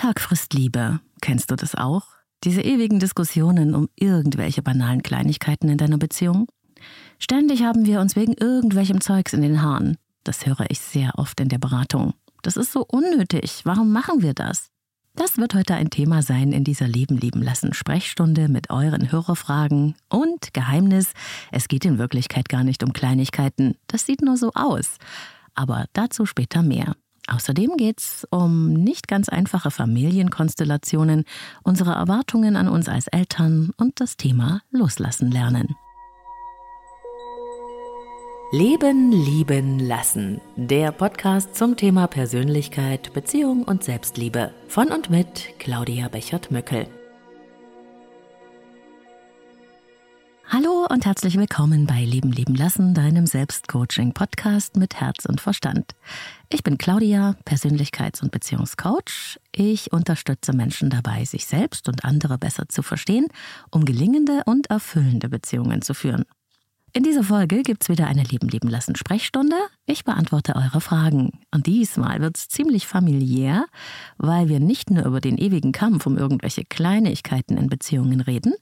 [0.00, 1.00] Alltag frisst Liebe.
[1.20, 2.04] Kennst du das auch?
[2.42, 6.46] Diese ewigen Diskussionen um irgendwelche banalen Kleinigkeiten in deiner Beziehung?
[7.18, 9.98] Ständig haben wir uns wegen irgendwelchem Zeugs in den Haaren.
[10.24, 12.14] Das höre ich sehr oft in der Beratung.
[12.40, 13.60] Das ist so unnötig.
[13.64, 14.70] Warum machen wir das?
[15.16, 19.96] Das wird heute ein Thema sein in dieser Leben lieben lassen Sprechstunde mit euren Hörerfragen.
[20.08, 21.12] Und Geheimnis,
[21.52, 23.74] es geht in Wirklichkeit gar nicht um Kleinigkeiten.
[23.86, 24.96] Das sieht nur so aus.
[25.54, 26.96] Aber dazu später mehr.
[27.32, 31.24] Außerdem geht es um nicht ganz einfache Familienkonstellationen,
[31.62, 35.76] unsere Erwartungen an uns als Eltern und das Thema Loslassen lernen.
[38.52, 40.40] Leben, lieben, lassen.
[40.56, 44.52] Der Podcast zum Thema Persönlichkeit, Beziehung und Selbstliebe.
[44.66, 46.88] Von und mit Claudia Bechert-Möckel.
[50.48, 55.94] Hallo und herzlich willkommen bei Leben, lieben, lassen, deinem Selbstcoaching-Podcast mit Herz und Verstand.
[56.52, 59.38] Ich bin Claudia, Persönlichkeits- und Beziehungscoach.
[59.52, 63.28] Ich unterstütze Menschen dabei, sich selbst und andere besser zu verstehen,
[63.70, 66.24] um gelingende und erfüllende Beziehungen zu führen.
[66.92, 69.54] In dieser Folge gibt's wieder eine Leben leben lassen Sprechstunde.
[69.86, 71.40] Ich beantworte eure Fragen.
[71.52, 73.66] Und diesmal wird's ziemlich familiär,
[74.18, 78.54] weil wir nicht nur über den ewigen Kampf um irgendwelche Kleinigkeiten in Beziehungen reden,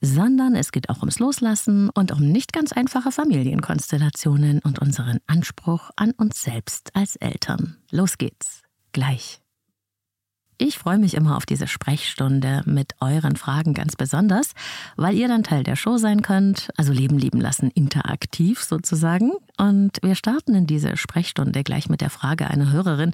[0.00, 5.90] sondern es geht auch ums Loslassen und um nicht ganz einfache Familienkonstellationen und unseren Anspruch
[5.96, 7.78] an uns selbst als Eltern.
[7.90, 8.62] Los geht's.
[8.92, 9.41] Gleich.
[10.64, 14.52] Ich freue mich immer auf diese Sprechstunde mit euren Fragen ganz besonders,
[14.94, 19.32] weil ihr dann Teil der Show sein könnt, also Leben lieben lassen, interaktiv sozusagen.
[19.58, 23.12] Und wir starten in diese Sprechstunde gleich mit der Frage einer Hörerin,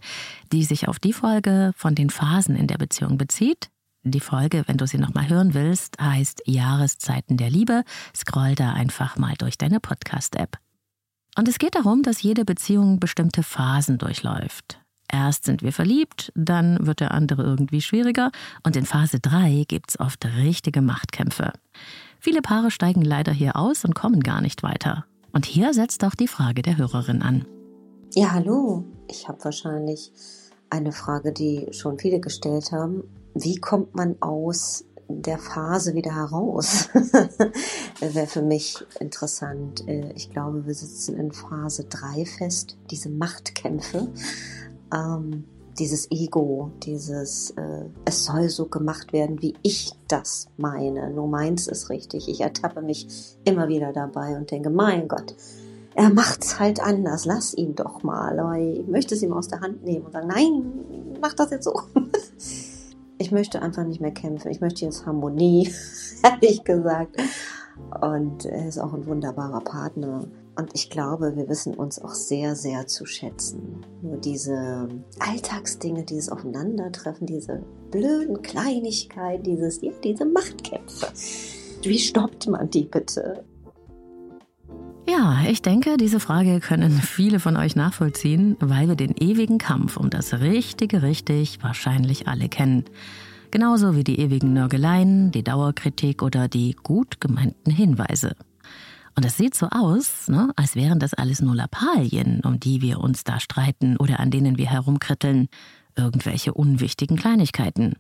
[0.53, 3.71] die sich auf die Folge von den Phasen in der Beziehung bezieht.
[4.03, 7.83] Die Folge, wenn du sie nochmal hören willst, heißt Jahreszeiten der Liebe.
[8.15, 10.59] Scroll da einfach mal durch deine Podcast-App.
[11.35, 14.81] Und es geht darum, dass jede Beziehung bestimmte Phasen durchläuft.
[15.11, 18.31] Erst sind wir verliebt, dann wird der andere irgendwie schwieriger
[18.63, 21.53] und in Phase 3 gibt's oft richtige Machtkämpfe.
[22.21, 25.07] Viele Paare steigen leider hier aus und kommen gar nicht weiter.
[25.33, 27.47] Und hier setzt auch die Frage der Hörerin an.
[28.15, 28.85] Ja, hallo.
[29.09, 30.13] Ich habe wahrscheinlich
[30.71, 33.05] eine Frage, die schon viele gestellt haben.
[33.35, 36.89] Wie kommt man aus der Phase wieder heraus?
[38.01, 39.87] Wäre für mich interessant.
[39.87, 44.09] Äh, ich glaube, wir sitzen in Phase 3 fest, diese Machtkämpfe
[44.93, 45.45] ähm,
[45.79, 51.11] dieses Ego, dieses, äh, es soll so gemacht werden, wie ich das meine.
[51.11, 52.29] Nur meins ist richtig.
[52.29, 53.07] Ich ertappe mich
[53.45, 55.35] immer wieder dabei und denke, mein Gott,
[55.95, 57.25] er macht's halt anders.
[57.25, 58.39] Lass ihn doch mal.
[58.39, 61.65] Aber ich möchte es ihm aus der Hand nehmen und sagen, nein, mach das jetzt
[61.65, 61.75] so.
[63.21, 64.49] Ich möchte einfach nicht mehr kämpfen.
[64.49, 65.69] Ich möchte jetzt Harmonie,
[66.23, 67.21] ehrlich gesagt.
[68.01, 70.29] Und er ist auch ein wunderbarer Partner.
[70.59, 73.87] Und ich glaube, wir wissen uns auch sehr, sehr zu schätzen.
[74.03, 74.89] Nur diese
[75.21, 81.07] Alltagsdinge, dieses Aufeinandertreffen, diese blöden Kleinigkeiten, dieses, ja, diese Machtkämpfe.
[81.83, 83.45] Wie stoppt man die bitte?
[85.09, 89.97] Ja, ich denke, diese Frage können viele von euch nachvollziehen, weil wir den ewigen Kampf
[89.97, 92.85] um das Richtige richtig wahrscheinlich alle kennen.
[93.53, 98.35] Genauso wie die ewigen Nörgeleien, die Dauerkritik oder die gut gemeinten Hinweise.
[99.19, 103.01] Und es sieht so aus, ne, als wären das alles nur Lappalien, um die wir
[103.01, 105.49] uns da streiten oder an denen wir herumkritteln,
[105.97, 107.95] irgendwelche unwichtigen Kleinigkeiten.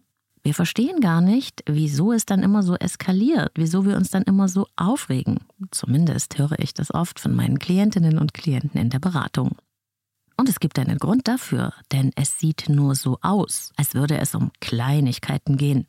[0.44, 4.46] Wir verstehen gar nicht, wieso es dann immer so eskaliert, wieso wir uns dann immer
[4.46, 5.40] so aufregen.
[5.72, 9.56] Zumindest höre ich das oft von meinen Klientinnen und Klienten in der Beratung.
[10.38, 14.36] Und es gibt einen Grund dafür, denn es sieht nur so aus, als würde es
[14.36, 15.84] um Kleinigkeiten gehen.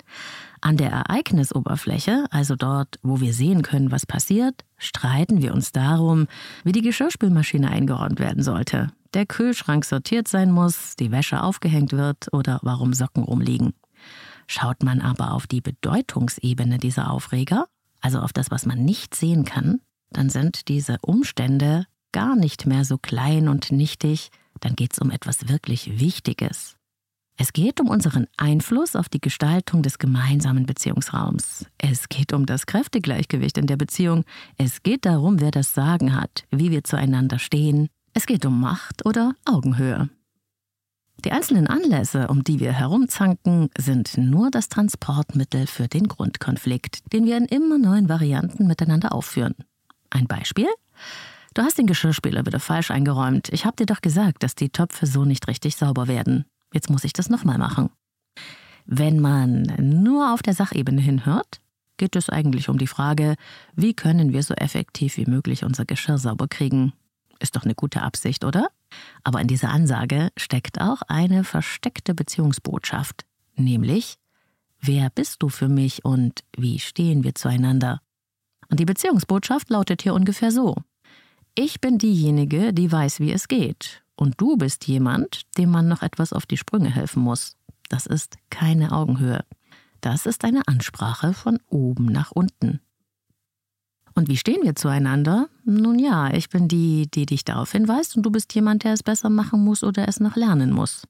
[0.59, 6.25] An der Ereignisoberfläche, also dort, wo wir sehen können, was passiert, streiten wir uns darum,
[6.63, 12.33] wie die Geschirrspülmaschine eingeräumt werden sollte, der Kühlschrank sortiert sein muss, die Wäsche aufgehängt wird
[12.33, 13.73] oder warum Socken rumliegen.
[14.47, 17.67] Schaut man aber auf die Bedeutungsebene dieser Aufreger,
[18.01, 22.85] also auf das, was man nicht sehen kann, dann sind diese Umstände gar nicht mehr
[22.85, 26.75] so klein und nichtig, dann geht es um etwas wirklich Wichtiges.
[27.41, 31.65] Es geht um unseren Einfluss auf die Gestaltung des gemeinsamen Beziehungsraums.
[31.77, 34.25] Es geht um das Kräftegleichgewicht in der Beziehung.
[34.57, 37.87] Es geht darum, wer das Sagen hat, wie wir zueinander stehen.
[38.13, 40.09] Es geht um Macht oder Augenhöhe.
[41.23, 47.25] Die einzelnen Anlässe, um die wir herumzanken, sind nur das Transportmittel für den Grundkonflikt, den
[47.25, 49.55] wir in immer neuen Varianten miteinander aufführen.
[50.09, 50.67] Ein Beispiel?
[51.59, 53.49] Du hast den Geschirrspüler wieder falsch eingeräumt.
[53.51, 56.45] Ich hab dir doch gesagt, dass die Töpfe so nicht richtig sauber werden.
[56.73, 57.89] Jetzt muss ich das nochmal machen.
[58.85, 61.59] Wenn man nur auf der Sachebene hinhört,
[61.97, 63.35] geht es eigentlich um die Frage,
[63.75, 66.93] wie können wir so effektiv wie möglich unser Geschirr sauber kriegen.
[67.39, 68.69] Ist doch eine gute Absicht, oder?
[69.25, 73.25] Aber in dieser Ansage steckt auch eine versteckte Beziehungsbotschaft.
[73.57, 74.15] nämlich
[74.79, 77.99] Wer bist du für mich und wie stehen wir zueinander?
[78.69, 80.77] Und die Beziehungsbotschaft lautet hier ungefähr so.
[81.55, 84.03] Ich bin diejenige, die weiß, wie es geht.
[84.15, 87.55] Und du bist jemand, dem man noch etwas auf die Sprünge helfen muss.
[87.89, 89.43] Das ist keine Augenhöhe.
[90.01, 92.79] Das ist eine Ansprache von oben nach unten.
[94.15, 95.47] Und wie stehen wir zueinander?
[95.63, 99.03] Nun ja, ich bin die, die dich darauf hinweist, und du bist jemand, der es
[99.03, 101.03] besser machen muss oder es noch lernen muss.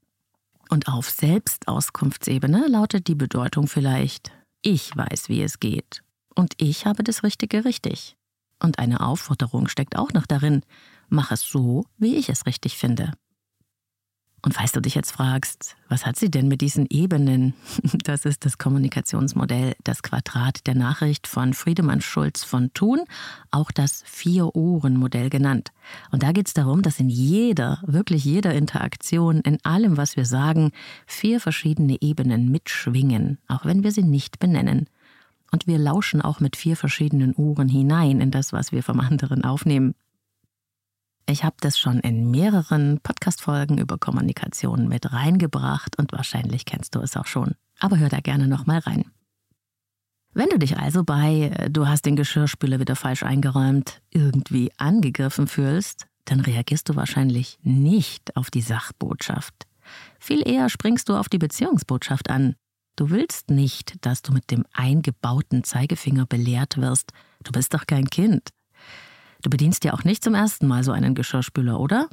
[0.70, 4.32] Und auf Selbstauskunftsebene lautet die Bedeutung vielleicht,
[4.62, 6.04] ich weiß, wie es geht.
[6.36, 8.16] Und ich habe das Richtige richtig.
[8.60, 10.62] Und eine Aufforderung steckt auch noch darin,
[11.08, 13.14] mach es so, wie ich es richtig finde.
[14.42, 17.54] Und falls du dich jetzt fragst, was hat sie denn mit diesen Ebenen?
[18.04, 23.02] Das ist das Kommunikationsmodell, das Quadrat der Nachricht von Friedemann Schulz von Thun,
[23.52, 25.72] auch das Vier-Ohren-Modell genannt.
[26.12, 30.26] Und da geht es darum, dass in jeder, wirklich jeder Interaktion, in allem, was wir
[30.26, 30.72] sagen,
[31.06, 34.88] vier verschiedene Ebenen mitschwingen, auch wenn wir sie nicht benennen.
[35.52, 39.44] Und wir lauschen auch mit vier verschiedenen Ohren hinein in das, was wir vom anderen
[39.44, 39.96] aufnehmen.
[41.28, 47.00] Ich habe das schon in mehreren Podcast-Folgen über Kommunikation mit reingebracht und wahrscheinlich kennst du
[47.02, 47.56] es auch schon.
[47.80, 49.06] Aber hör da gerne nochmal rein.
[50.34, 55.48] Wenn du dich also bei äh, du hast den Geschirrspüler wieder falsch eingeräumt irgendwie angegriffen
[55.48, 59.68] fühlst, dann reagierst du wahrscheinlich nicht auf die Sachbotschaft.
[60.20, 62.56] Viel eher springst du auf die Beziehungsbotschaft an.
[63.00, 67.14] Du willst nicht, dass du mit dem eingebauten Zeigefinger belehrt wirst.
[67.42, 68.50] Du bist doch kein Kind.
[69.42, 72.10] Du bedienst ja auch nicht zum ersten Mal so einen Geschirrspüler, oder?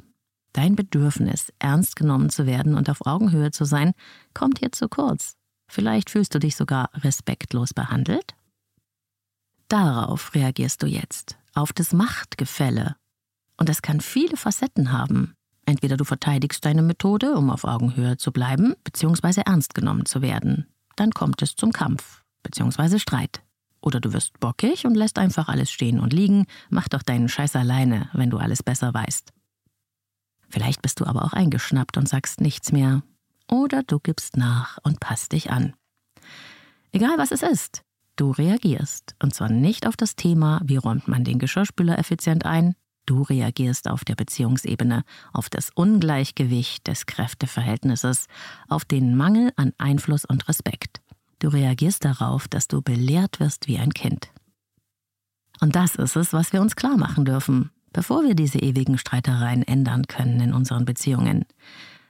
[0.53, 3.91] Dein Bedürfnis, ernst genommen zu werden und auf Augenhöhe zu sein,
[4.33, 5.35] kommt hier zu kurz.
[5.67, 8.33] Vielleicht fühlst du dich sogar respektlos behandelt?
[9.67, 12.95] Darauf reagierst du jetzt, auf das Machtgefälle.
[13.57, 15.33] Und es kann viele Facetten haben.
[15.65, 20.65] Entweder du verteidigst deine Methode, um auf Augenhöhe zu bleiben, beziehungsweise ernst genommen zu werden.
[20.97, 23.41] Dann kommt es zum Kampf, beziehungsweise Streit.
[23.79, 27.55] Oder du wirst bockig und lässt einfach alles stehen und liegen, mach doch deinen Scheiß
[27.55, 29.31] alleine, wenn du alles besser weißt.
[30.49, 33.03] Vielleicht bist du aber auch eingeschnappt und sagst nichts mehr.
[33.49, 35.73] Oder du gibst nach und passt dich an.
[36.91, 37.83] Egal was es ist,
[38.15, 39.15] du reagierst.
[39.21, 42.75] Und zwar nicht auf das Thema, wie räumt man den Geschirrspüler effizient ein.
[43.07, 48.27] Du reagierst auf der Beziehungsebene, auf das Ungleichgewicht des Kräfteverhältnisses,
[48.67, 51.01] auf den Mangel an Einfluss und Respekt.
[51.39, 54.29] Du reagierst darauf, dass du belehrt wirst wie ein Kind.
[55.61, 59.63] Und das ist es, was wir uns klar machen dürfen, bevor wir diese ewigen Streitereien
[59.63, 61.45] ändern können in unseren Beziehungen.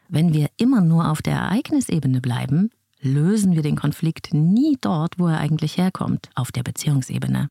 [0.10, 2.72] Wenn wir immer nur auf der Ereignisebene bleiben,
[3.02, 7.50] lösen wir den Konflikt nie dort, wo er eigentlich herkommt, auf der Beziehungsebene.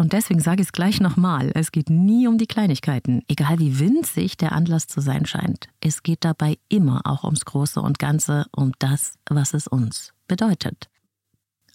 [0.00, 3.80] Und deswegen sage ich es gleich nochmal, es geht nie um die Kleinigkeiten, egal wie
[3.80, 5.66] winzig der Anlass zu sein scheint.
[5.80, 10.88] Es geht dabei immer auch ums Große und Ganze, um das, was es uns bedeutet.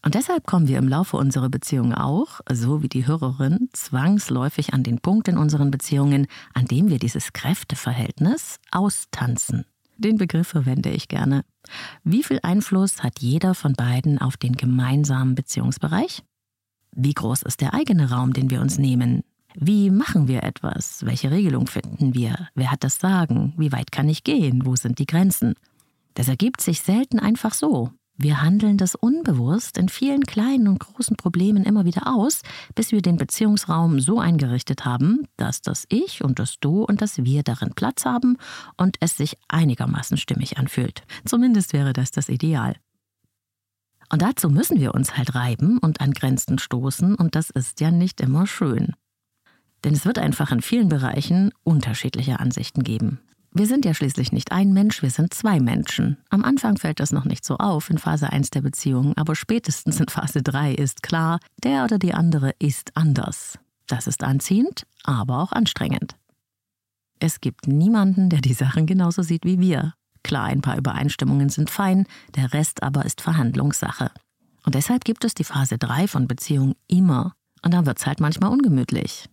[0.03, 4.81] Und deshalb kommen wir im Laufe unserer Beziehung auch, so wie die Hörerin, zwangsläufig an
[4.81, 6.25] den Punkt in unseren Beziehungen,
[6.55, 9.65] an dem wir dieses Kräfteverhältnis austanzen.
[9.97, 11.45] Den Begriff verwende ich gerne.
[12.03, 16.23] Wie viel Einfluss hat jeder von beiden auf den gemeinsamen Beziehungsbereich?
[16.95, 19.23] Wie groß ist der eigene Raum, den wir uns nehmen?
[19.53, 21.05] Wie machen wir etwas?
[21.05, 22.47] Welche Regelung finden wir?
[22.55, 23.53] Wer hat das Sagen?
[23.57, 24.65] Wie weit kann ich gehen?
[24.65, 25.55] Wo sind die Grenzen?
[26.13, 27.91] Das ergibt sich selten einfach so.
[28.17, 32.43] Wir handeln das unbewusst in vielen kleinen und großen Problemen immer wieder aus,
[32.73, 37.25] bis wir den Beziehungsraum so eingerichtet haben, dass das Ich und das Du und das
[37.25, 38.37] Wir darin Platz haben
[38.77, 41.03] und es sich einigermaßen stimmig anfühlt.
[41.25, 42.77] Zumindest wäre das das Ideal.
[44.09, 47.91] Und dazu müssen wir uns halt reiben und an Grenzen stoßen, und das ist ja
[47.91, 48.93] nicht immer schön.
[49.83, 53.19] Denn es wird einfach in vielen Bereichen unterschiedliche Ansichten geben.
[53.57, 56.17] Wir sind ja schließlich nicht ein Mensch, wir sind zwei Menschen.
[56.29, 59.99] Am Anfang fällt das noch nicht so auf in Phase 1 der Beziehung, aber spätestens
[59.99, 63.57] in Phase 3 ist klar, der oder die andere ist anders.
[63.87, 66.17] Das ist anziehend, aber auch anstrengend.
[67.19, 69.93] Es gibt niemanden, der die Sachen genauso sieht wie wir.
[70.25, 74.09] Klar, ein paar Übereinstimmungen sind fein, der Rest aber ist Verhandlungssache.
[74.65, 77.35] Und deshalb gibt es die Phase 3 von Beziehung immer.
[77.61, 79.29] Und dann wird es halt manchmal ungemütlich.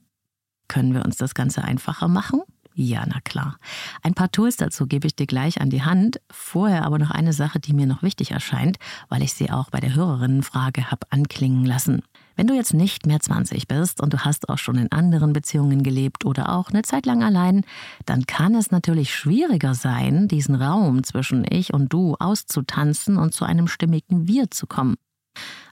[0.68, 2.42] Können wir uns das Ganze einfacher machen?
[2.74, 3.56] Ja, na klar.
[4.02, 6.20] Ein paar Tools dazu gebe ich dir gleich an die Hand.
[6.30, 8.76] Vorher aber noch eine Sache, die mir noch wichtig erscheint,
[9.08, 12.02] weil ich sie auch bei der Hörerinnenfrage habe anklingen lassen.
[12.36, 15.82] Wenn du jetzt nicht mehr 20 bist und du hast auch schon in anderen Beziehungen
[15.82, 17.64] gelebt oder auch eine Zeit lang allein,
[18.06, 23.44] dann kann es natürlich schwieriger sein, diesen Raum zwischen ich und du auszutanzen und zu
[23.44, 24.96] einem stimmigen Wir zu kommen.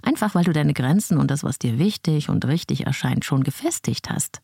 [0.03, 4.09] Einfach weil du deine Grenzen und das, was dir wichtig und richtig erscheint, schon gefestigt
[4.09, 4.41] hast.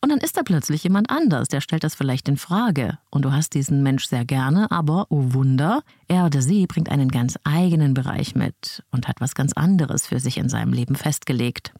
[0.00, 2.98] Und dann ist da plötzlich jemand anders, der stellt das vielleicht in Frage.
[3.10, 7.08] Und du hast diesen Mensch sehr gerne, aber, oh Wunder, er oder sie bringt einen
[7.08, 11.72] ganz eigenen Bereich mit und hat was ganz anderes für sich in seinem Leben festgelegt.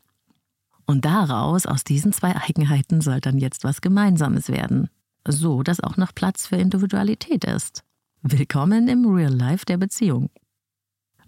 [0.85, 4.89] Und daraus, aus diesen zwei Eigenheiten, soll dann jetzt was Gemeinsames werden.
[5.27, 7.85] So, dass auch noch Platz für Individualität ist.
[8.23, 10.31] Willkommen im Real Life der Beziehung.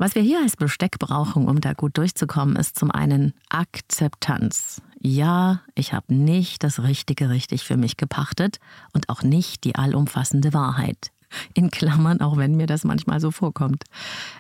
[0.01, 4.81] Was wir hier als Besteck brauchen, um da gut durchzukommen, ist zum einen Akzeptanz.
[4.99, 8.61] Ja, ich habe nicht das Richtige richtig für mich gepachtet
[8.95, 11.11] und auch nicht die allumfassende Wahrheit.
[11.53, 13.85] In Klammern, auch wenn mir das manchmal so vorkommt.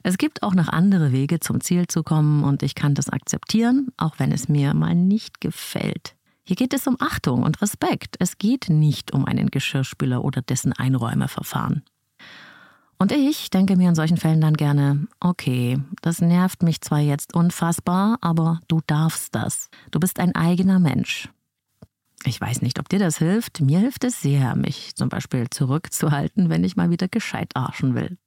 [0.02, 3.88] Es gibt auch noch andere Wege, zum Ziel zu kommen und ich kann das akzeptieren,
[3.98, 6.14] auch wenn es mir mal nicht gefällt.
[6.42, 8.16] Hier geht es um Achtung und Respekt.
[8.18, 11.82] Es geht nicht um einen Geschirrspüler oder dessen Einräumerverfahren.
[13.00, 17.34] Und ich denke mir in solchen Fällen dann gerne, okay, das nervt mich zwar jetzt
[17.34, 19.70] unfassbar, aber du darfst das.
[19.90, 21.30] Du bist ein eigener Mensch.
[22.24, 23.62] Ich weiß nicht, ob dir das hilft.
[23.62, 28.18] Mir hilft es sehr, mich zum Beispiel zurückzuhalten, wenn ich mal wieder gescheit arschen will.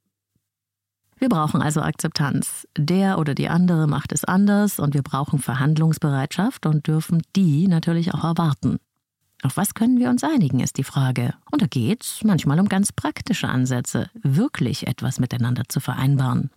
[1.18, 2.66] Wir brauchen also Akzeptanz.
[2.76, 8.12] Der oder die andere macht es anders und wir brauchen Verhandlungsbereitschaft und dürfen die natürlich
[8.12, 8.80] auch erwarten.
[9.44, 11.34] Auf was können wir uns einigen, ist die Frage.
[11.50, 16.50] Und da geht's manchmal um ganz praktische Ansätze, wirklich etwas miteinander zu vereinbaren.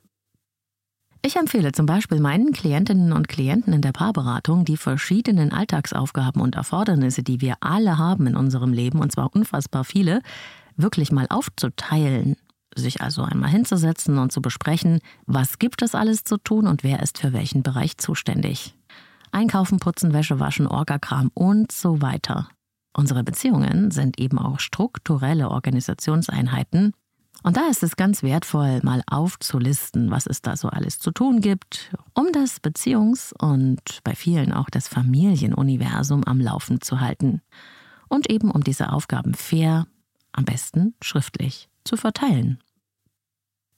[1.21, 6.55] Ich empfehle zum Beispiel meinen Klientinnen und Klienten in der Paarberatung, die verschiedenen Alltagsaufgaben und
[6.55, 10.21] Erfordernisse, die wir alle haben in unserem Leben, und zwar unfassbar viele,
[10.77, 12.37] wirklich mal aufzuteilen.
[12.73, 17.01] Sich also einmal hinzusetzen und zu besprechen, was gibt es alles zu tun und wer
[17.01, 18.75] ist für welchen Bereich zuständig.
[19.33, 22.47] Einkaufen, putzen, Wäsche waschen, Orgakram und so weiter.
[22.97, 26.93] Unsere Beziehungen sind eben auch strukturelle Organisationseinheiten.
[27.43, 31.39] Und da ist es ganz wertvoll, mal aufzulisten, was es da so alles zu tun
[31.39, 37.43] gibt, um das Beziehungs- und bei vielen auch das Familienuniversum am Laufen zu halten.
[38.09, 39.85] Und eben um diese Aufgaben fair,
[40.31, 42.57] am besten schriftlich, zu verteilen.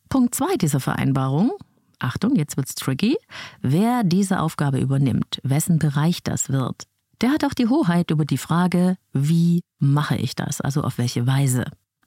[0.08, 1.52] Punkt 2 dieser Vereinbarung.
[2.00, 3.18] Achtung, jetzt wird's tricky.
[3.62, 6.88] Wer diese Aufgabe übernimmt, wessen Bereich das wird,
[7.22, 11.28] der hat auch die Hoheit über die Frage, wie mache ich das, also auf welche
[11.28, 11.66] Weise.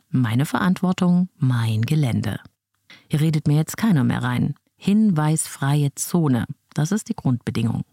[0.09, 2.41] Meine Verantwortung, mein Gelände.
[3.09, 4.55] Hier redet mir jetzt keiner mehr rein.
[4.77, 7.85] Hinweisfreie Zone, das ist die Grundbedingung.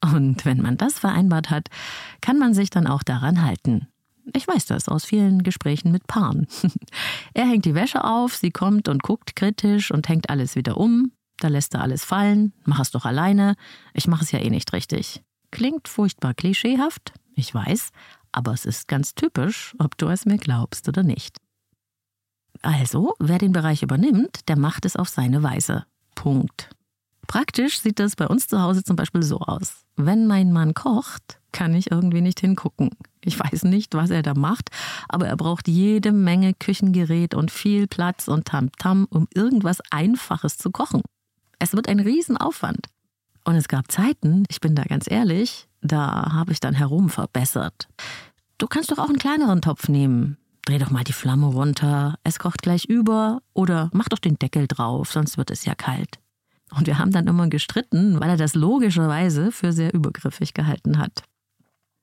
[0.00, 1.68] Und wenn man das vereinbart hat,
[2.20, 3.88] kann man sich dann auch daran halten.
[4.34, 6.46] Ich weiß das aus vielen Gesprächen mit Paaren.
[7.34, 11.12] er hängt die Wäsche auf, sie kommt und guckt kritisch und hängt alles wieder um.
[11.38, 12.52] Da lässt er alles fallen.
[12.64, 13.56] Mach es doch alleine.
[13.94, 15.22] Ich mache es ja eh nicht richtig.
[15.56, 17.88] Klingt furchtbar klischeehaft, ich weiß,
[18.30, 21.38] aber es ist ganz typisch, ob du es mir glaubst oder nicht.
[22.60, 25.86] Also, wer den Bereich übernimmt, der macht es auf seine Weise.
[26.14, 26.68] Punkt.
[27.26, 29.86] Praktisch sieht das bei uns zu Hause zum Beispiel so aus.
[29.96, 32.90] Wenn mein Mann kocht, kann ich irgendwie nicht hingucken.
[33.24, 34.68] Ich weiß nicht, was er da macht,
[35.08, 40.58] aber er braucht jede Menge Küchengerät und viel Platz und Tamtam, -Tam, um irgendwas Einfaches
[40.58, 41.00] zu kochen.
[41.58, 42.88] Es wird ein Riesenaufwand.
[43.46, 47.86] Und es gab Zeiten, ich bin da ganz ehrlich, da habe ich dann herum verbessert.
[48.58, 50.36] Du kannst doch auch einen kleineren Topf nehmen.
[50.64, 54.66] Dreh doch mal die Flamme runter, es kocht gleich über oder mach doch den Deckel
[54.66, 56.18] drauf, sonst wird es ja kalt.
[56.76, 61.22] Und wir haben dann immer gestritten, weil er das logischerweise für sehr übergriffig gehalten hat.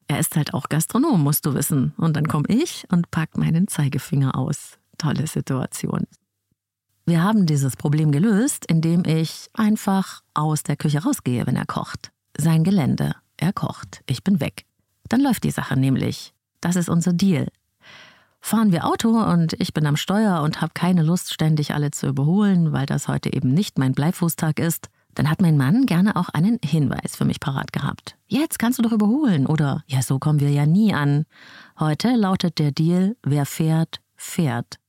[0.08, 1.94] Er ist halt auch Gastronom, musst du wissen.
[1.98, 4.78] Und dann komme ich und pack meinen Zeigefinger aus.
[4.98, 6.08] Tolle Situation.
[7.06, 12.12] Wir haben dieses Problem gelöst, indem ich einfach aus der Küche rausgehe, wenn er kocht.
[12.38, 13.16] Sein Gelände.
[13.36, 14.02] Er kocht.
[14.08, 14.66] Ich bin weg.
[15.10, 16.34] Dann läuft die Sache nämlich.
[16.62, 17.50] Das ist unser Deal.
[18.40, 22.08] Fahren wir Auto und ich bin am Steuer und habe keine Lust, ständig alle zu
[22.08, 26.30] überholen, weil das heute eben nicht mein Bleifußtag ist, dann hat mein Mann gerne auch
[26.30, 28.16] einen Hinweis für mich parat gehabt.
[28.28, 31.26] Jetzt kannst du doch überholen oder ja, so kommen wir ja nie an.
[31.80, 34.80] Heute lautet der Deal, wer fährt, fährt.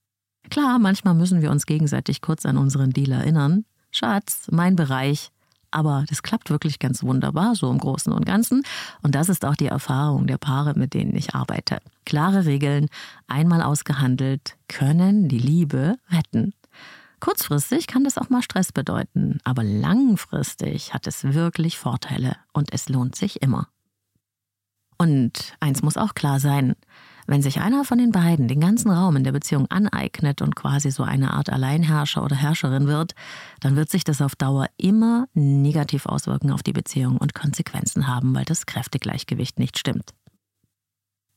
[0.50, 3.64] Klar, manchmal müssen wir uns gegenseitig kurz an unseren Deal erinnern.
[3.90, 5.30] Schatz, mein Bereich.
[5.70, 8.62] Aber das klappt wirklich ganz wunderbar, so im Großen und Ganzen.
[9.02, 11.78] Und das ist auch die Erfahrung der Paare, mit denen ich arbeite.
[12.06, 12.86] Klare Regeln,
[13.26, 16.54] einmal ausgehandelt, können die Liebe retten.
[17.18, 22.88] Kurzfristig kann das auch mal Stress bedeuten, aber langfristig hat es wirklich Vorteile und es
[22.88, 23.68] lohnt sich immer.
[24.98, 26.74] Und eins muss auch klar sein,
[27.26, 30.90] wenn sich einer von den beiden den ganzen Raum in der Beziehung aneignet und quasi
[30.90, 33.14] so eine Art Alleinherrscher oder Herrscherin wird,
[33.60, 38.34] dann wird sich das auf Dauer immer negativ auswirken auf die Beziehung und Konsequenzen haben,
[38.34, 40.12] weil das Kräftegleichgewicht nicht stimmt.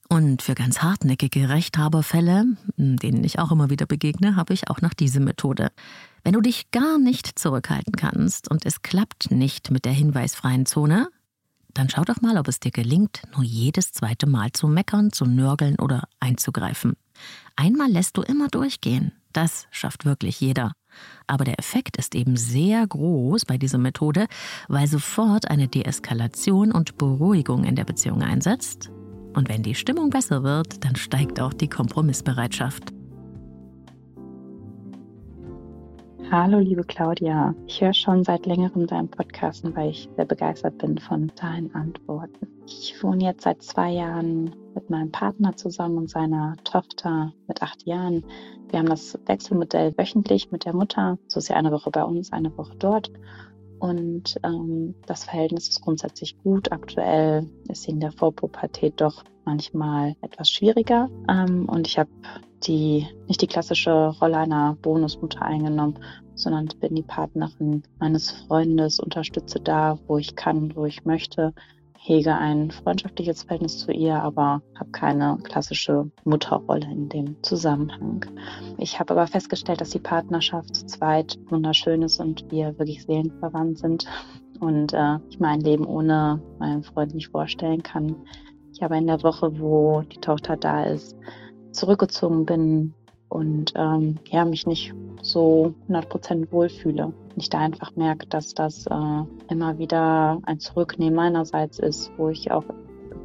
[0.10, 2.46] Und für ganz hartnäckige Rechthaberfälle,
[2.78, 5.70] denen ich auch immer wieder begegne, habe ich auch noch diese Methode.
[6.24, 11.10] Wenn du dich gar nicht zurückhalten kannst und es klappt nicht mit der hinweisfreien Zone,
[11.74, 15.26] dann schau doch mal, ob es dir gelingt, nur jedes zweite Mal zu meckern, zu
[15.26, 16.94] nörgeln oder einzugreifen.
[17.56, 19.12] Einmal lässt du immer durchgehen.
[19.34, 20.72] Das schafft wirklich jeder.
[21.28, 24.28] Aber der Effekt ist eben sehr groß bei dieser Methode,
[24.68, 28.90] weil sofort eine Deeskalation und Beruhigung in der Beziehung einsetzt.
[29.34, 32.97] Und wenn die Stimmung besser wird, dann steigt auch die Kompromissbereitschaft.
[36.30, 37.56] Hallo, liebe Claudia.
[37.68, 42.50] Ich höre schon seit längerem deinen Podcast, weil ich sehr begeistert bin von deinen Antworten.
[42.66, 47.88] Ich wohne jetzt seit zwei Jahren mit meinem Partner zusammen und seiner Tochter mit acht
[47.88, 48.26] Jahren.
[48.70, 51.18] Wir haben das Wechselmodell wöchentlich mit der Mutter.
[51.30, 53.10] So ist ja eine Woche bei uns, eine Woche dort.
[53.80, 56.72] Und ähm, das Verhältnis ist grundsätzlich gut.
[56.72, 61.10] Aktuell ist sie in der Vorpubertät doch manchmal etwas schwieriger.
[61.30, 62.10] Ähm, und ich habe
[62.64, 66.00] die nicht die klassische Rolle einer Bonusmutter eingenommen,
[66.36, 71.54] sondern bin die Partnerin meines Freundes, unterstütze da, wo ich kann, wo ich möchte,
[72.08, 78.26] hege ein freundschaftliches Verhältnis zu ihr, aber habe keine klassische Mutterrolle in dem Zusammenhang.
[78.78, 83.80] Ich habe aber festgestellt, dass die Partnerschaft zu zweit wunderschön ist und wir wirklich seelenverwandt
[83.80, 84.06] sind
[84.62, 88.16] und äh, ich mein Leben ohne meinen Freund nicht vorstellen kann.
[88.74, 91.18] Ich habe in der Woche, wo die Tochter da ist,
[91.72, 92.94] zurückgezogen bin
[93.30, 97.14] und ähm, ja, mich nicht so 100% wohlfühle.
[97.36, 102.52] Ich da einfach merke, dass das äh, immer wieder ein Zurücknehmen meinerseits ist, wo ich
[102.52, 102.66] auch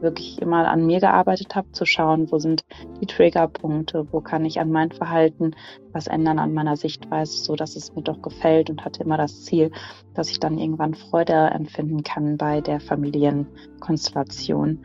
[0.00, 2.64] wirklich immer an mir gearbeitet habe, zu schauen, wo sind
[3.00, 5.54] die Triggerpunkte, wo kann ich an mein Verhalten
[5.92, 9.44] was ändern, an meiner Sichtweise, so dass es mir doch gefällt und hatte immer das
[9.44, 9.70] Ziel,
[10.14, 14.84] dass ich dann irgendwann Freude empfinden kann bei der Familienkonstellation.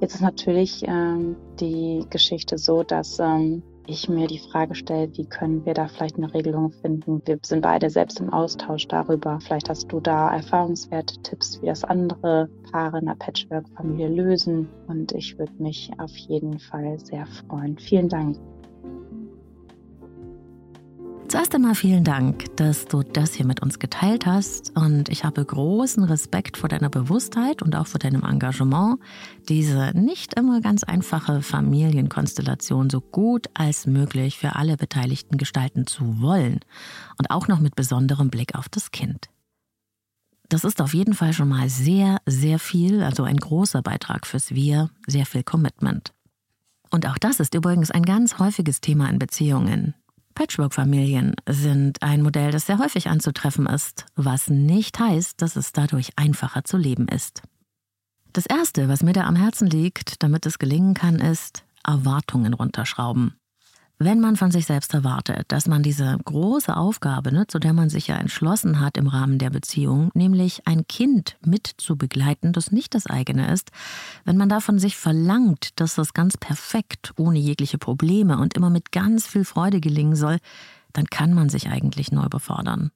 [0.00, 5.24] Jetzt ist natürlich ähm, die Geschichte so, dass ähm, ich mir die Frage stelle, wie
[5.24, 7.22] können wir da vielleicht eine Regelung finden?
[7.24, 9.40] Wir sind beide selbst im Austausch darüber.
[9.40, 14.68] Vielleicht hast du da Erfahrungswerte, Tipps, wie das andere Paare in einer Patchwork-Familie lösen.
[14.86, 17.78] Und ich würde mich auf jeden Fall sehr freuen.
[17.78, 18.36] Vielen Dank.
[21.28, 25.44] Zuerst einmal vielen Dank, dass du das hier mit uns geteilt hast und ich habe
[25.44, 28.98] großen Respekt vor deiner Bewusstheit und auch vor deinem Engagement,
[29.46, 36.22] diese nicht immer ganz einfache Familienkonstellation so gut als möglich für alle Beteiligten gestalten zu
[36.22, 36.60] wollen
[37.18, 39.28] und auch noch mit besonderem Blick auf das Kind.
[40.48, 44.54] Das ist auf jeden Fall schon mal sehr, sehr viel, also ein großer Beitrag fürs
[44.54, 46.14] Wir, sehr viel Commitment.
[46.90, 49.94] Und auch das ist übrigens ein ganz häufiges Thema in Beziehungen.
[50.38, 56.12] Patchwork-Familien sind ein Modell, das sehr häufig anzutreffen ist, was nicht heißt, dass es dadurch
[56.14, 57.42] einfacher zu leben ist.
[58.32, 63.34] Das Erste, was mir da am Herzen liegt, damit es gelingen kann, ist Erwartungen runterschrauben.
[64.00, 67.90] Wenn man von sich selbst erwartet, dass man diese große Aufgabe, ne, zu der man
[67.90, 72.70] sich ja entschlossen hat im Rahmen der Beziehung, nämlich ein Kind mit zu begleiten, das
[72.70, 73.72] nicht das eigene ist,
[74.24, 78.92] wenn man davon sich verlangt, dass das ganz perfekt, ohne jegliche Probleme und immer mit
[78.92, 80.38] ganz viel Freude gelingen soll,
[80.92, 82.92] dann kann man sich eigentlich neu befördern.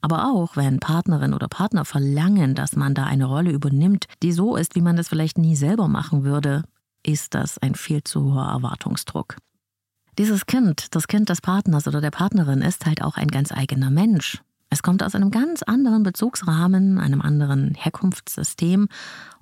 [0.00, 4.54] Aber auch wenn Partnerin oder Partner verlangen, dass man da eine Rolle übernimmt, die so
[4.54, 6.62] ist, wie man das vielleicht nie selber machen würde,
[7.04, 9.38] ist das ein viel zu hoher Erwartungsdruck.
[10.18, 13.90] Dieses Kind, das Kind des Partners oder der Partnerin, ist halt auch ein ganz eigener
[13.90, 14.42] Mensch.
[14.70, 18.88] Es kommt aus einem ganz anderen Bezugsrahmen, einem anderen Herkunftssystem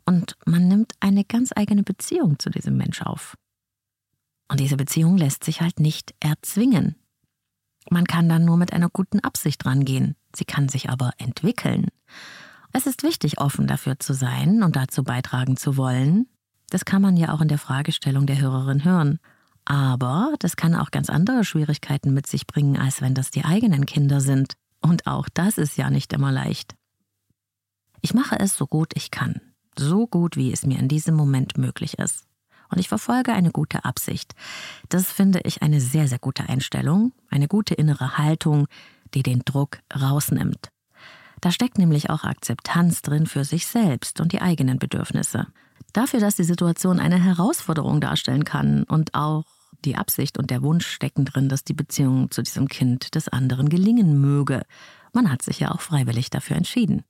[0.05, 3.37] und man nimmt eine ganz eigene Beziehung zu diesem Mensch auf.
[4.49, 6.97] Und diese Beziehung lässt sich halt nicht erzwingen.
[7.91, 10.17] Man kann dann nur mit einer guten Absicht rangehen.
[10.35, 11.89] Sie kann sich aber entwickeln.
[12.73, 16.27] Es ist wichtig, offen dafür zu sein und dazu beitragen zu wollen.
[16.71, 19.21] Das kann man ja auch in der Fragestellung der Hörerin hören.
[19.65, 23.87] Aber das kann auch ganz andere Schwierigkeiten mit sich bringen, als wenn das die eigenen
[23.87, 24.55] Kinder sind.
[24.81, 26.75] Und auch das ist ja nicht immer leicht.
[28.03, 29.41] Ich mache es so gut ich kann,
[29.79, 32.25] so gut wie es mir in diesem Moment möglich ist.
[32.71, 34.35] Und ich verfolge eine gute Absicht.
[34.89, 38.67] Das finde ich eine sehr, sehr gute Einstellung, eine gute innere Haltung,
[39.15, 40.69] die den Druck rausnimmt.
[41.41, 45.47] Da steckt nämlich auch Akzeptanz drin für sich selbst und die eigenen Bedürfnisse.
[45.93, 49.45] Dafür, dass die Situation eine Herausforderung darstellen kann und auch
[49.85, 53.69] die Absicht und der Wunsch stecken drin, dass die Beziehung zu diesem Kind des anderen
[53.69, 54.63] gelingen möge.
[55.13, 57.05] Man hat sich ja auch freiwillig dafür entschieden.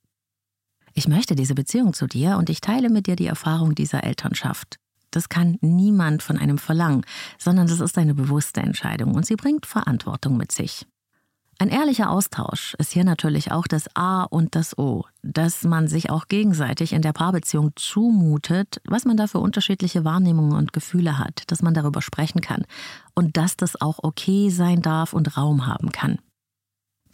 [0.92, 4.78] Ich möchte diese Beziehung zu dir und ich teile mit dir die Erfahrung dieser Elternschaft.
[5.10, 7.04] Das kann niemand von einem verlangen,
[7.38, 10.86] sondern das ist eine bewusste Entscheidung und sie bringt Verantwortung mit sich.
[11.58, 16.10] Ein ehrlicher Austausch ist hier natürlich auch das A und das O, dass man sich
[16.10, 21.44] auch gegenseitig in der Paarbeziehung zumutet, was man da für unterschiedliche Wahrnehmungen und Gefühle hat,
[21.46, 22.64] dass man darüber sprechen kann
[23.14, 26.18] und dass das auch okay sein darf und Raum haben kann.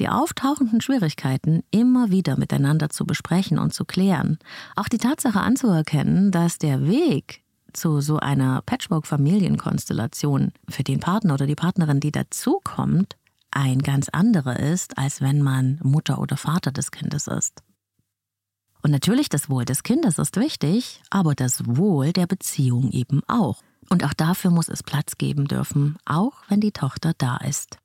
[0.00, 4.38] Die auftauchenden Schwierigkeiten immer wieder miteinander zu besprechen und zu klären,
[4.74, 7.42] auch die Tatsache anzuerkennen, dass der Weg
[7.74, 13.16] zu so einer Patchwork-Familienkonstellation für den Partner oder die Partnerin, die dazukommt,
[13.50, 17.62] ein ganz anderer ist, als wenn man Mutter oder Vater des Kindes ist.
[18.82, 23.62] Und natürlich das Wohl des Kindes ist wichtig, aber das Wohl der Beziehung eben auch.
[23.88, 27.78] Und auch dafür muss es Platz geben dürfen, auch wenn die Tochter da ist.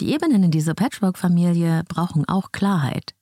[0.00, 3.14] Die Ebenen in dieser Patchwork-Familie brauchen auch Klarheit.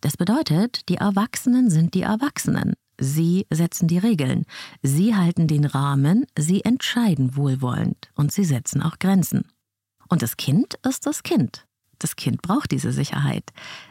[0.00, 2.74] Das bedeutet, die Erwachsenen sind die Erwachsenen.
[3.00, 4.44] Sie setzen die Regeln,
[4.82, 9.48] sie halten den Rahmen, sie entscheiden wohlwollend und sie setzen auch Grenzen.
[10.08, 11.66] Und das Kind ist das Kind.
[11.98, 13.44] Das Kind braucht diese Sicherheit.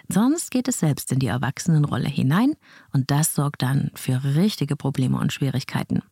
[0.07, 2.53] Sonst geht es selbst in die Erwachsenenrolle hinein
[2.91, 6.03] und das sorgt dann für richtige Probleme und Schwierigkeiten.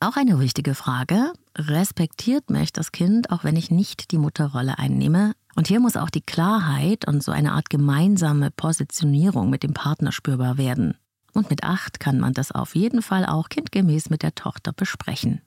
[0.00, 5.34] Auch eine wichtige Frage, respektiert mich das Kind, auch wenn ich nicht die Mutterrolle einnehme?
[5.56, 10.10] Und hier muss auch die Klarheit und so eine Art gemeinsame Positionierung mit dem Partner
[10.10, 10.94] spürbar werden.
[11.34, 15.42] Und mit acht kann man das auf jeden Fall auch kindgemäß mit der Tochter besprechen.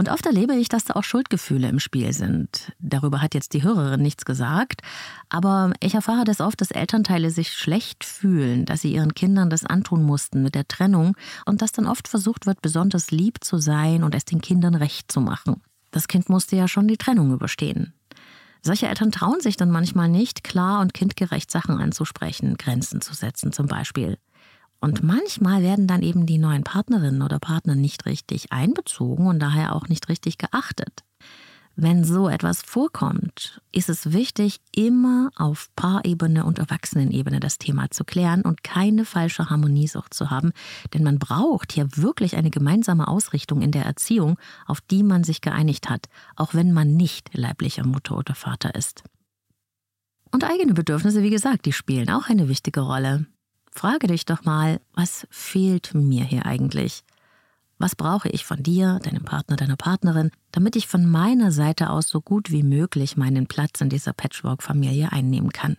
[0.00, 2.72] Und oft erlebe ich, dass da auch Schuldgefühle im Spiel sind.
[2.78, 4.80] Darüber hat jetzt die Hörerin nichts gesagt,
[5.28, 9.66] aber ich erfahre das oft, dass Elternteile sich schlecht fühlen, dass sie ihren Kindern das
[9.66, 14.02] antun mussten mit der Trennung und dass dann oft versucht wird, besonders lieb zu sein
[14.02, 15.60] und es den Kindern recht zu machen.
[15.90, 17.92] Das Kind musste ja schon die Trennung überstehen.
[18.62, 23.52] Solche Eltern trauen sich dann manchmal nicht, klar und kindgerecht Sachen anzusprechen, Grenzen zu setzen
[23.52, 24.16] zum Beispiel.
[24.80, 29.74] Und manchmal werden dann eben die neuen Partnerinnen oder Partner nicht richtig einbezogen und daher
[29.74, 31.04] auch nicht richtig geachtet.
[31.76, 38.04] Wenn so etwas vorkommt, ist es wichtig, immer auf Paarebene und Erwachsenenebene das Thema zu
[38.04, 40.52] klären und keine falsche Harmoniesucht zu haben,
[40.92, 45.40] denn man braucht hier wirklich eine gemeinsame Ausrichtung in der Erziehung, auf die man sich
[45.40, 49.04] geeinigt hat, auch wenn man nicht leiblicher Mutter oder Vater ist.
[50.32, 53.26] Und eigene Bedürfnisse, wie gesagt, die spielen auch eine wichtige Rolle.
[53.70, 57.02] Frage dich doch mal, was fehlt mir hier eigentlich?
[57.78, 62.08] Was brauche ich von dir, deinem Partner, deiner Partnerin, damit ich von meiner Seite aus
[62.08, 65.78] so gut wie möglich meinen Platz in dieser Patchwork-Familie einnehmen kann?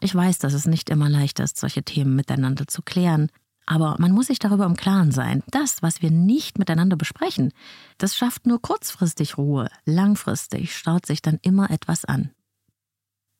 [0.00, 3.30] Ich weiß, dass es nicht immer leicht ist, solche Themen miteinander zu klären,
[3.64, 5.42] aber man muss sich darüber im Klaren sein.
[5.50, 7.52] Das, was wir nicht miteinander besprechen,
[7.98, 9.68] das schafft nur kurzfristig Ruhe.
[9.84, 12.30] Langfristig staut sich dann immer etwas an.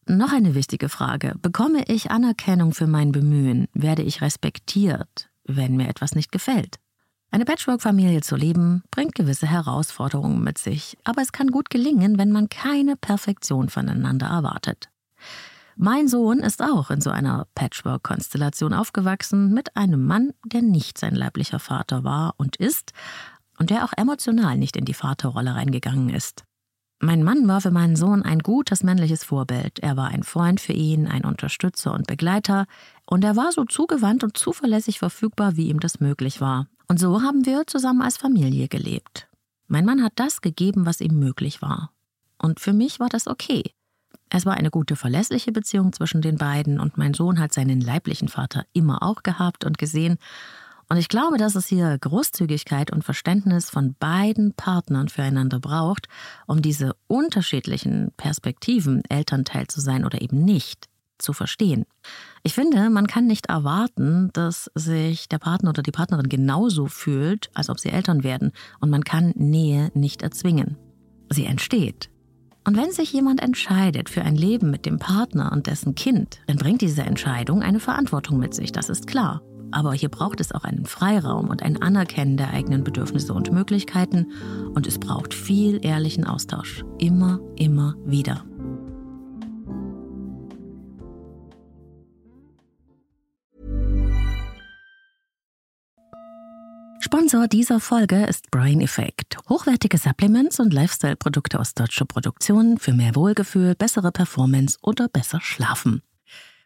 [0.09, 1.35] Noch eine wichtige Frage.
[1.43, 3.69] Bekomme ich Anerkennung für mein Bemühen?
[3.75, 6.77] Werde ich respektiert, wenn mir etwas nicht gefällt?
[7.31, 12.33] Eine Patchwork-Familie zu leben, bringt gewisse Herausforderungen mit sich, aber es kann gut gelingen, wenn
[12.33, 14.89] man keine Perfektion voneinander erwartet.
[15.77, 21.15] Mein Sohn ist auch in so einer Patchwork-Konstellation aufgewachsen mit einem Mann, der nicht sein
[21.15, 22.93] leiblicher Vater war und ist
[23.59, 26.48] und der auch emotional nicht in die Vaterrolle reingegangen ist.
[27.01, 29.79] Mein Mann war für meinen Sohn ein gutes männliches Vorbild.
[29.79, 32.67] Er war ein Freund für ihn, ein Unterstützer und Begleiter,
[33.07, 36.67] und er war so zugewandt und zuverlässig verfügbar, wie ihm das möglich war.
[36.89, 39.29] Und so haben wir zusammen als Familie gelebt.
[39.69, 41.93] Mein Mann hat das gegeben, was ihm möglich war.
[42.37, 43.63] Und für mich war das okay.
[44.31, 48.29] Es war eine gute, verlässliche Beziehung zwischen den beiden, und mein Sohn hat seinen leiblichen
[48.29, 50.19] Vater immer auch gehabt und gesehen,
[50.89, 56.09] und ich glaube, dass es hier Großzügigkeit und Verständnis von beiden Partnern füreinander braucht,
[56.47, 60.87] um diese unterschiedlichen Perspektiven, Elternteil zu sein oder eben nicht,
[61.19, 61.85] zu verstehen.
[62.43, 67.51] Ich finde, man kann nicht erwarten, dass sich der Partner oder die Partnerin genauso fühlt,
[67.55, 70.77] als ob sie Eltern werden, und man kann Nähe nicht erzwingen.
[71.29, 72.09] Sie entsteht.
[72.65, 76.57] Und wenn sich jemand entscheidet für ein Leben mit dem Partner und dessen Kind, dann
[76.57, 79.43] bringt diese Entscheidung eine Verantwortung mit sich, das ist klar.
[79.71, 84.33] Aber hier braucht es auch einen Freiraum und ein Anerkennen der eigenen Bedürfnisse und Möglichkeiten.
[84.75, 86.85] Und es braucht viel ehrlichen Austausch.
[86.99, 88.45] Immer, immer wieder.
[97.01, 99.39] Sponsor dieser Folge ist Brain Effect.
[99.49, 106.03] Hochwertige Supplements und Lifestyle-Produkte aus deutscher Produktion für mehr Wohlgefühl, bessere Performance oder besser schlafen.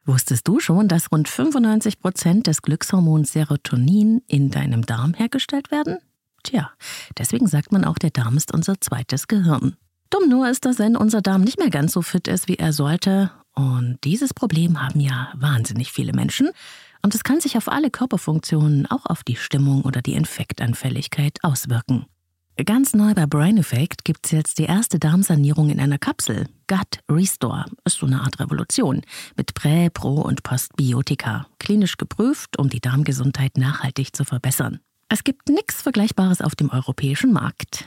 [0.04, 5.98] Wusstest du schon, dass rund 95 Prozent des Glückshormons Serotonin in deinem Darm hergestellt werden?
[6.42, 6.72] Tja,
[7.18, 9.76] deswegen sagt man auch, der Darm ist unser zweites Gehirn.
[10.10, 12.72] Dumm nur ist, dass wenn unser Darm nicht mehr ganz so fit ist, wie er
[12.72, 13.30] sollte.
[13.54, 16.50] Und dieses Problem haben ja wahnsinnig viele Menschen.
[17.02, 22.06] Und es kann sich auf alle Körperfunktionen, auch auf die Stimmung oder die Infektanfälligkeit auswirken.
[22.56, 26.46] Ganz neu bei Brain Effect gibt es jetzt die erste Darmsanierung in einer Kapsel.
[26.68, 29.00] Gut Restore ist so eine Art Revolution
[29.36, 31.46] mit Prä-, Pro- und Postbiotika.
[31.58, 34.80] Klinisch geprüft, um die Darmgesundheit nachhaltig zu verbessern.
[35.08, 37.86] Es gibt nichts Vergleichbares auf dem europäischen Markt.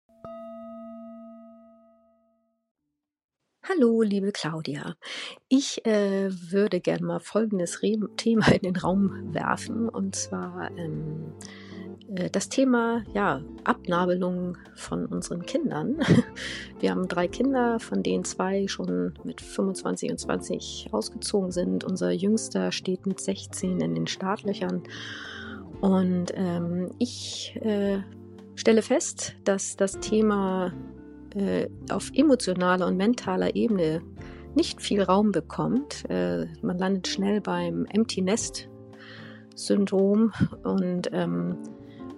[3.69, 4.95] Hallo, liebe Claudia.
[5.47, 11.33] Ich äh, würde gerne mal folgendes Re Thema in den Raum werfen, und zwar ähm,
[12.15, 15.99] äh, das Thema ja, Abnabelung von unseren Kindern.
[16.79, 21.83] Wir haben drei Kinder, von denen zwei schon mit 25 und 20 ausgezogen sind.
[21.83, 24.81] Unser jüngster steht mit 16 in den Startlöchern.
[25.81, 27.99] Und ähm, ich äh,
[28.55, 30.73] stelle fest, dass das Thema
[31.35, 34.01] äh, auf emotionaler und mentaler Ebene
[34.55, 36.09] nicht viel Raum bekommt.
[36.09, 38.69] Äh, man landet schnell beim Empty Nest
[39.55, 41.57] Syndrom und ähm,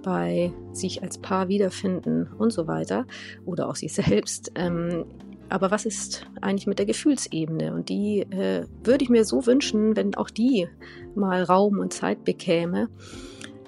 [0.04, 3.06] bei sich als Paar wiederfinden und so weiter
[3.45, 4.52] oder auch sich selbst.
[4.56, 5.06] Ähm,
[5.49, 7.73] aber was ist eigentlich mit der Gefühlsebene?
[7.73, 10.67] Und die äh, würde ich mir so wünschen, wenn auch die
[11.15, 12.89] mal Raum und Zeit bekäme,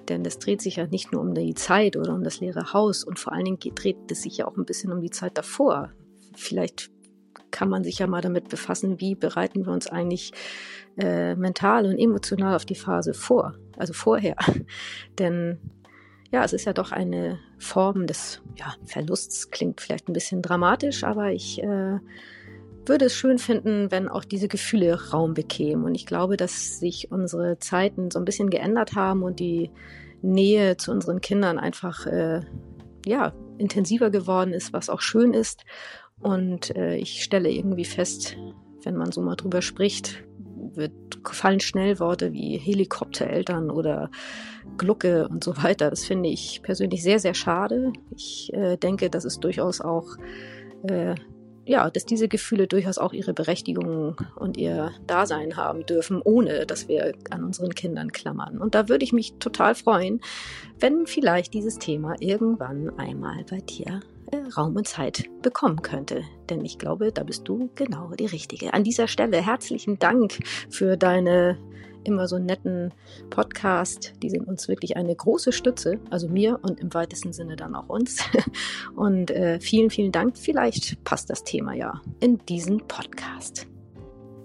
[0.10, 3.04] denn es dreht sich ja nicht nur um die Zeit oder um das leere Haus
[3.04, 5.92] und vor allen Dingen dreht es sich ja auch ein bisschen um die Zeit davor.
[6.36, 6.92] Vielleicht
[7.52, 10.34] kann man sich ja mal damit befassen, wie bereiten wir uns eigentlich
[10.98, 14.36] äh, mental und emotional auf die Phase vor, also vorher.
[15.20, 15.60] Denn
[16.32, 21.04] ja, es ist ja doch eine Form des ja, Verlusts, klingt vielleicht ein bisschen dramatisch,
[21.04, 22.00] aber ich äh,
[22.88, 25.86] würde es schön finden, wenn auch diese Gefühle Raum bekämen.
[25.86, 29.72] Und ich glaube, dass sich unsere Zeiten so ein bisschen geändert haben und die
[30.22, 32.42] Nähe zu unseren Kindern einfach äh,
[33.06, 35.64] ja, intensiver geworden ist, was auch schön ist.
[36.20, 38.38] Und äh, ich stelle irgendwie fest,
[38.84, 40.24] wenn man so mal drüber spricht,
[40.74, 40.92] wird,
[41.32, 44.10] fallen schnell Worte wie Helikoptereltern oder
[44.78, 45.90] Glucke und so weiter.
[45.90, 47.94] Das finde ich persönlich sehr, sehr schade.
[48.16, 50.16] Ich äh, denke, dass es durchaus auch
[50.88, 51.16] äh,
[51.66, 56.88] ja, dass diese Gefühle durchaus auch ihre Berechtigung und ihr Dasein haben dürfen, ohne dass
[56.88, 58.60] wir an unseren Kindern klammern.
[58.60, 60.22] Und da würde ich mich total freuen,
[60.80, 64.02] wenn vielleicht dieses Thema irgendwann einmal bei dir
[64.32, 66.24] äh, Raum und Zeit bekommen könnte.
[66.50, 68.74] Denn ich glaube, da bist du genau die Richtige.
[68.74, 70.38] An dieser Stelle herzlichen Dank
[70.70, 71.58] für deine
[72.08, 72.92] immer so netten
[73.30, 74.14] Podcast.
[74.22, 77.90] Die sind uns wirklich eine große Stütze, also mir und im weitesten Sinne dann auch
[77.90, 78.18] uns.
[78.96, 80.38] Und äh, vielen, vielen Dank.
[80.38, 83.68] Vielleicht passt das Thema ja in diesen Podcast.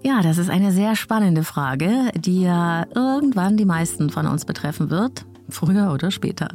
[0.03, 4.89] Ja, das ist eine sehr spannende Frage, die ja irgendwann die meisten von uns betreffen
[4.89, 6.49] wird, früher oder später.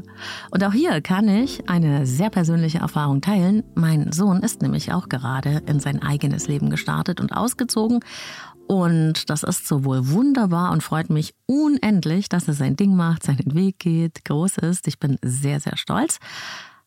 [0.51, 3.63] Und auch hier kann ich eine sehr persönliche Erfahrung teilen.
[3.77, 8.01] Mein Sohn ist nämlich auch gerade in sein eigenes Leben gestartet und ausgezogen
[8.67, 13.55] und das ist sowohl wunderbar und freut mich unendlich, dass er sein Ding macht, seinen
[13.55, 14.89] Weg geht, groß ist.
[14.89, 16.19] Ich bin sehr, sehr stolz.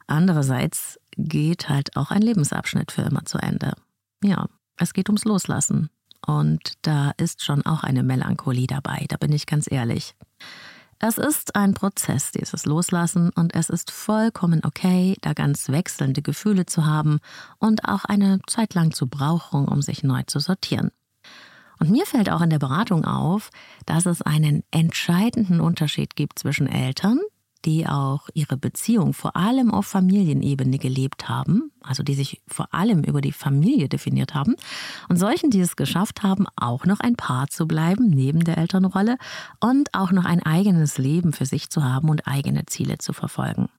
[0.08, 3.74] Andererseits geht halt auch ein Lebensabschnitt für immer zu Ende.
[4.24, 5.90] Ja, es geht ums Loslassen.
[6.26, 10.16] Und da ist schon auch eine Melancholie dabei, da bin ich ganz ehrlich.
[11.02, 16.66] Es ist ein Prozess, dieses Loslassen, und es ist vollkommen okay, da ganz wechselnde Gefühle
[16.66, 17.20] zu haben
[17.58, 20.92] und auch eine Zeit lang zu brauchen, um sich neu zu sortieren.
[21.80, 23.50] Und mir fällt auch in der Beratung auf,
[23.86, 27.20] dass es einen entscheidenden Unterschied gibt zwischen Eltern,
[27.66, 33.04] die auch ihre Beziehung vor allem auf Familienebene gelebt haben, also die sich vor allem
[33.04, 34.56] über die Familie definiert haben,
[35.10, 39.18] und solchen, die es geschafft haben, auch noch ein Paar zu bleiben neben der Elternrolle
[39.60, 43.70] und auch noch ein eigenes Leben für sich zu haben und eigene Ziele zu verfolgen.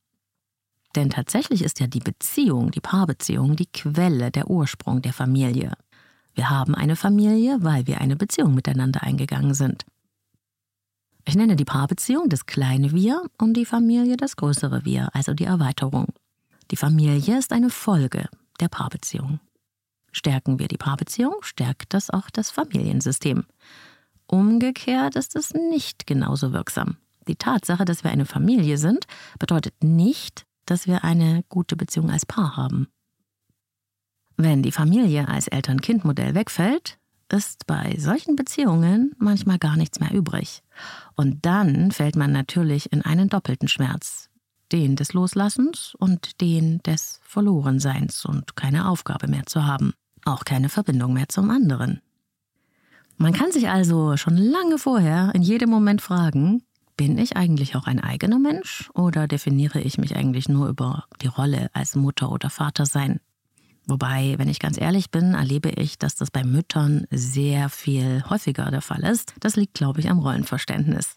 [0.96, 5.72] Denn tatsächlich ist ja die Beziehung, die Paarbeziehung, die Quelle, der Ursprung der Familie.
[6.34, 9.84] Wir haben eine Familie, weil wir eine Beziehung miteinander eingegangen sind.
[11.24, 15.44] Ich nenne die Paarbeziehung das kleine Wir und die Familie das größere Wir, also die
[15.44, 16.06] Erweiterung.
[16.70, 18.28] Die Familie ist eine Folge
[18.60, 19.40] der Paarbeziehung.
[20.12, 23.44] Stärken wir die Paarbeziehung, stärkt das auch das Familiensystem.
[24.26, 26.96] Umgekehrt ist es nicht genauso wirksam.
[27.28, 29.06] Die Tatsache, dass wir eine Familie sind,
[29.38, 32.88] bedeutet nicht, dass wir eine gute Beziehung als Paar haben.
[34.42, 36.96] Wenn die Familie als Eltern-Kind-Modell wegfällt,
[37.28, 40.62] ist bei solchen Beziehungen manchmal gar nichts mehr übrig.
[41.14, 44.30] Und dann fällt man natürlich in einen doppelten Schmerz.
[44.72, 49.92] Den des Loslassens und den des Verlorenseins und keine Aufgabe mehr zu haben.
[50.24, 52.00] Auch keine Verbindung mehr zum anderen.
[53.18, 56.62] Man kann sich also schon lange vorher in jedem Moment fragen,
[56.96, 61.26] bin ich eigentlich auch ein eigener Mensch oder definiere ich mich eigentlich nur über die
[61.26, 63.20] Rolle als Mutter oder Vater sein?
[63.90, 68.70] Wobei, wenn ich ganz ehrlich bin, erlebe ich, dass das bei Müttern sehr viel häufiger
[68.70, 69.34] der Fall ist.
[69.40, 71.16] Das liegt, glaube ich, am Rollenverständnis.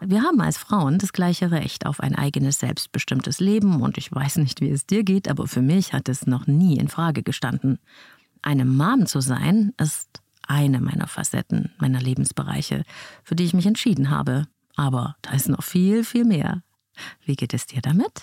[0.00, 4.36] Wir haben als Frauen das gleiche Recht auf ein eigenes selbstbestimmtes Leben und ich weiß
[4.36, 7.78] nicht, wie es dir geht, aber für mich hat es noch nie in Frage gestanden.
[8.42, 12.84] Eine Mom zu sein ist eine meiner Facetten, meiner Lebensbereiche,
[13.24, 14.46] für die ich mich entschieden habe.
[14.76, 16.62] Aber da ist noch viel, viel mehr.
[17.24, 18.22] Wie geht es dir damit?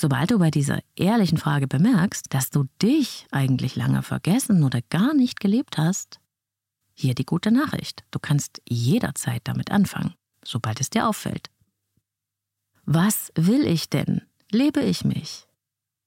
[0.00, 5.12] Sobald du bei dieser ehrlichen Frage bemerkst, dass du dich eigentlich lange vergessen oder gar
[5.12, 6.20] nicht gelebt hast,
[6.94, 8.04] hier die gute Nachricht.
[8.12, 11.50] Du kannst jederzeit damit anfangen, sobald es dir auffällt.
[12.84, 14.22] Was will ich denn?
[14.52, 15.48] Lebe ich mich?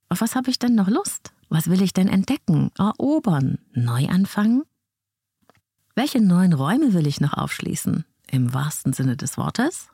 [0.07, 1.33] Auf was habe ich denn noch Lust?
[1.49, 4.63] Was will ich denn entdecken, erobern, neu anfangen?
[5.95, 8.05] Welche neuen Räume will ich noch aufschließen?
[8.31, 9.89] Im wahrsten Sinne des Wortes?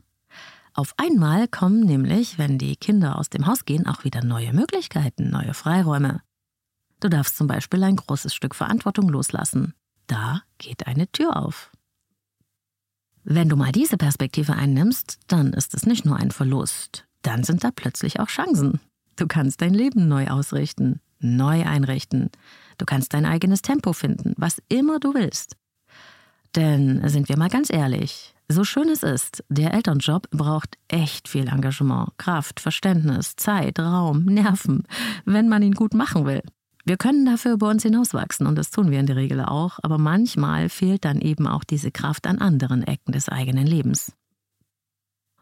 [0.78, 5.32] Auf einmal kommen nämlich, wenn die Kinder aus dem Haus gehen, auch wieder neue Möglichkeiten,
[5.32, 6.22] neue Freiräume.
[7.00, 9.74] Du darfst zum Beispiel ein großes Stück Verantwortung loslassen.
[10.06, 11.72] Da geht eine Tür auf.
[13.24, 17.64] Wenn du mal diese Perspektive einnimmst, dann ist es nicht nur ein Verlust, dann sind
[17.64, 18.80] da plötzlich auch Chancen.
[19.16, 22.30] Du kannst dein Leben neu ausrichten, neu einrichten.
[22.78, 25.58] Du kannst dein eigenes Tempo finden, was immer du willst.
[26.56, 31.48] Denn sind wir mal ganz ehrlich, so schön es ist, der Elternjob braucht echt viel
[31.48, 34.84] Engagement, Kraft, Verständnis, Zeit, Raum, Nerven,
[35.26, 36.42] wenn man ihn gut machen will.
[36.86, 39.98] Wir können dafür über uns hinauswachsen und das tun wir in der Regel auch, aber
[39.98, 44.14] manchmal fehlt dann eben auch diese Kraft an anderen Ecken des eigenen Lebens.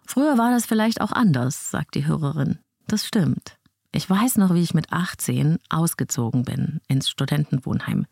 [0.07, 2.57] Früher war das vielleicht auch anders, sagt die Hörerin.
[2.87, 3.57] Das stimmt.
[3.91, 8.07] Ich weiß noch, wie ich mit 18 ausgezogen bin ins Studentenwohnheim.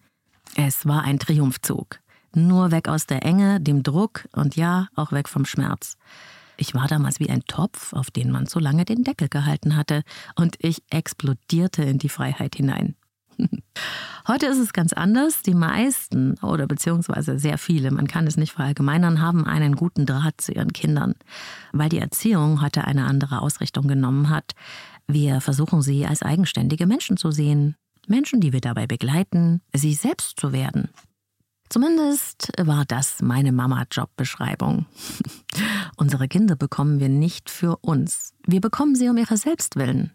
[0.56, 2.00] Es war ein Triumphzug.
[2.36, 5.98] Nur weg aus der Enge, dem Druck und ja, auch weg vom Schmerz.
[6.58, 10.04] Ich war damals wie ein Topf, auf den man so lange den Deckel gehalten hatte,
[10.36, 12.96] und ich explodierte in die Freiheit hinein.
[14.28, 15.42] Heute ist es ganz anders.
[15.42, 20.40] Die meisten oder beziehungsweise sehr viele, man kann es nicht verallgemeinern, haben einen guten Draht
[20.40, 21.16] zu ihren Kindern,
[21.72, 24.54] weil die Erziehung heute eine andere Ausrichtung genommen hat.
[25.08, 27.76] Wir versuchen sie als eigenständige Menschen zu sehen.
[28.08, 30.90] Menschen, die wir dabei begleiten, sie selbst zu werden.
[31.74, 34.86] Zumindest war das meine Mama-Job-Beschreibung.
[35.98, 38.36] Unsere Kinder bekommen wir nicht für uns.
[38.46, 40.12] Wir bekommen sie um ihre Selbstwillen.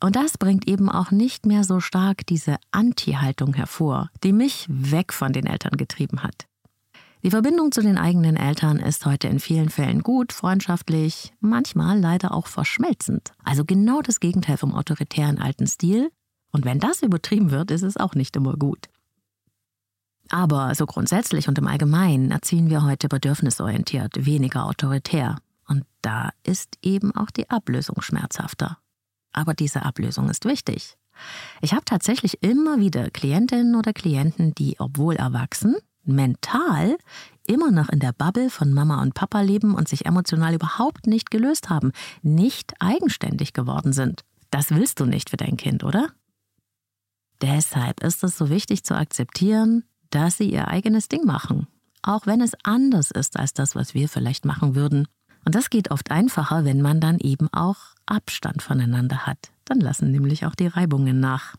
[0.00, 5.12] Und das bringt eben auch nicht mehr so stark diese Anti-Haltung hervor, die mich weg
[5.12, 6.48] von den Eltern getrieben hat.
[7.22, 12.34] Die Verbindung zu den eigenen Eltern ist heute in vielen Fällen gut, freundschaftlich, manchmal leider
[12.34, 13.30] auch verschmelzend.
[13.44, 16.10] Also genau das Gegenteil vom autoritären alten Stil.
[16.50, 18.88] Und wenn das übertrieben wird, ist es auch nicht immer gut.
[20.34, 25.36] Aber so grundsätzlich und im Allgemeinen erziehen wir heute bedürfnisorientiert, weniger autoritär.
[25.68, 28.78] Und da ist eben auch die Ablösung schmerzhafter.
[29.32, 30.96] Aber diese Ablösung ist wichtig.
[31.60, 36.98] Ich habe tatsächlich immer wieder Klientinnen oder Klienten, die, obwohl erwachsen, mental
[37.46, 41.30] immer noch in der Bubble von Mama und Papa leben und sich emotional überhaupt nicht
[41.30, 41.92] gelöst haben,
[42.22, 44.22] nicht eigenständig geworden sind.
[44.50, 46.08] Das willst du nicht für dein Kind, oder?
[47.40, 51.66] Deshalb ist es so wichtig zu akzeptieren, dass sie ihr eigenes Ding machen,
[52.02, 55.06] auch wenn es anders ist als das, was wir vielleicht machen würden.
[55.44, 59.50] Und das geht oft einfacher, wenn man dann eben auch Abstand voneinander hat.
[59.64, 61.56] Dann lassen nämlich auch die Reibungen nach.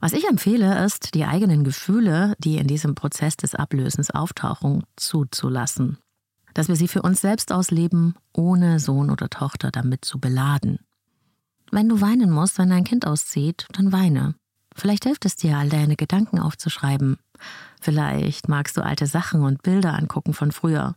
[0.00, 5.98] Was ich empfehle, ist, die eigenen Gefühle, die in diesem Prozess des Ablösens auftauchen, zuzulassen.
[6.54, 10.78] Dass wir sie für uns selbst ausleben, ohne Sohn oder Tochter damit zu beladen.
[11.70, 14.34] Wenn du weinen musst, wenn dein Kind auszieht, dann weine.
[14.78, 17.18] Vielleicht hilft es dir, all deine Gedanken aufzuschreiben.
[17.80, 20.94] Vielleicht magst du alte Sachen und Bilder angucken von früher.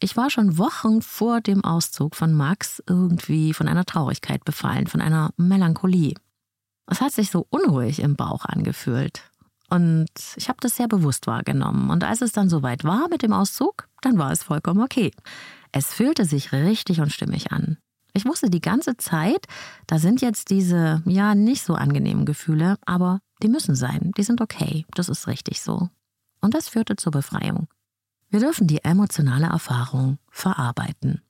[0.00, 5.02] Ich war schon Wochen vor dem Auszug von Max irgendwie von einer Traurigkeit befallen, von
[5.02, 6.14] einer Melancholie.
[6.86, 9.30] Es hat sich so unruhig im Bauch angefühlt.
[9.68, 11.90] Und ich habe das sehr bewusst wahrgenommen.
[11.90, 15.10] Und als es dann soweit war mit dem Auszug, dann war es vollkommen okay.
[15.72, 17.76] Es fühlte sich richtig und stimmig an.
[18.16, 19.46] Ich wusste die ganze Zeit,
[19.86, 24.40] da sind jetzt diese, ja, nicht so angenehmen Gefühle, aber die müssen sein, die sind
[24.40, 25.90] okay, das ist richtig so.
[26.40, 27.68] Und das führte zur Befreiung.
[28.30, 31.20] Wir dürfen die emotionale Erfahrung verarbeiten.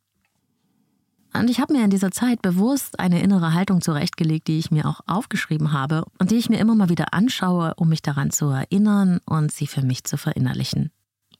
[1.34, 4.86] Und ich habe mir in dieser Zeit bewusst eine innere Haltung zurechtgelegt, die ich mir
[4.86, 8.46] auch aufgeschrieben habe und die ich mir immer mal wieder anschaue, um mich daran zu
[8.46, 10.92] erinnern und sie für mich zu verinnerlichen.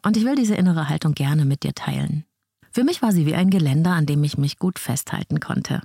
[0.05, 2.25] Und ich will diese innere Haltung gerne mit dir teilen.
[2.77, 5.81] Für mich war sie wie ein Geländer, an dem ich mich gut festhalten konnte.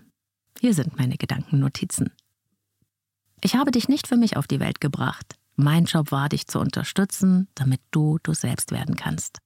[0.59, 2.11] Hier sind meine Gedankennotizen.
[3.39, 5.35] Ich habe dich nicht für mich auf die Welt gebracht.
[5.55, 9.37] Mein Job war, dich zu unterstützen, damit du du selbst werden kannst.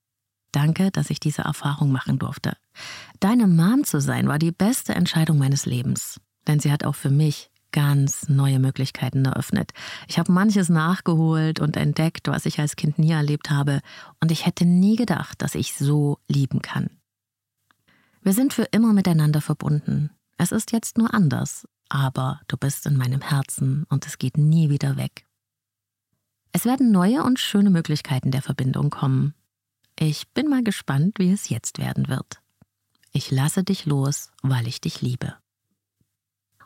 [0.53, 2.57] Danke, dass ich diese Erfahrung machen durfte.
[3.19, 7.11] Deine Mom zu sein war die beste Entscheidung meines Lebens, denn sie hat auch für
[7.11, 9.69] mich ganz neue Möglichkeiten eröffnet.
[10.07, 13.81] Ich habe manches nachgeholt und entdeckt, was ich als Kind nie erlebt habe,
[14.19, 16.89] und ich hätte nie gedacht, dass ich so lieben kann.
[18.25, 20.09] Wir sind für immer miteinander verbunden.
[20.37, 24.69] Es ist jetzt nur anders, aber du bist in meinem Herzen und es geht nie
[24.69, 25.25] wieder weg.
[26.51, 29.35] Es werden neue und schöne Möglichkeiten der Verbindung kommen,
[29.97, 32.41] ich bin mal gespannt, wie es jetzt werden wird.
[33.13, 35.35] Ich lasse dich los, weil ich dich liebe.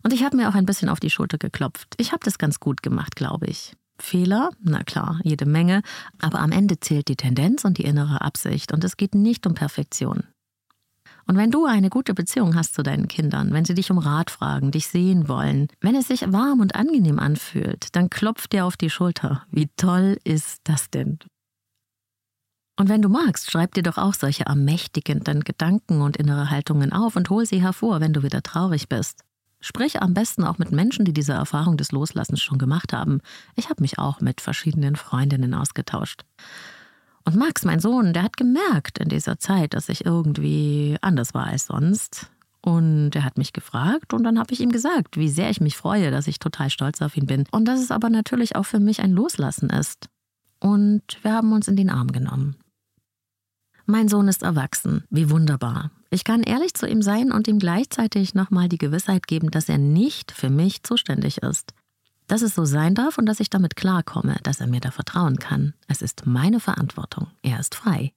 [0.02, 1.94] Und ich habe mir auch ein bisschen auf die Schulter geklopft.
[1.98, 3.76] Ich habe das ganz gut gemacht, glaube ich.
[4.00, 4.50] Fehler?
[4.62, 5.84] Na klar, jede Menge.
[6.20, 8.72] Aber am Ende zählt die Tendenz und die innere Absicht.
[8.72, 10.24] Und es geht nicht um Perfektion.
[11.30, 14.32] Und wenn du eine gute Beziehung hast zu deinen Kindern, wenn sie dich um Rat
[14.32, 18.78] fragen, dich sehen wollen, wenn es sich warm und angenehm anfühlt, dann klopft dir auf
[18.78, 19.44] die Schulter.
[19.52, 21.20] Wie toll ist das denn?
[22.80, 27.16] Und wenn du magst, schreib dir doch auch solche ermächtigenden Gedanken und innere Haltungen auf
[27.16, 29.22] und hol sie hervor, wenn du wieder traurig bist.
[29.62, 33.22] Sprich am besten auch mit Menschen, die diese Erfahrung des Loslassens schon gemacht haben.
[33.56, 36.24] Ich habe mich auch mit verschiedenen Freundinnen ausgetauscht.
[37.26, 41.48] Und Max, mein Sohn, der hat gemerkt in dieser Zeit, dass ich irgendwie anders war
[41.48, 42.32] als sonst.
[42.62, 45.78] Und er hat mich gefragt und dann habe ich ihm gesagt, wie sehr ich mich
[45.78, 47.46] freue, dass ich total stolz auf ihn bin.
[47.52, 50.10] Und dass es aber natürlich auch für mich ein Loslassen ist.
[50.60, 52.58] Und wir haben uns in den Arm genommen.
[53.86, 55.04] Mein Sohn ist erwachsen.
[55.10, 55.90] Wie wunderbar.
[56.12, 59.78] Ich kann ehrlich zu ihm sein und ihm gleichzeitig nochmal die Gewissheit geben, dass er
[59.78, 61.74] nicht für mich zuständig ist.
[62.30, 65.38] Dass es so sein darf und dass ich damit klarkomme, dass er mir da vertrauen
[65.38, 65.74] kann.
[65.88, 67.28] Es ist meine Verantwortung.
[67.42, 68.14] Er ist frei.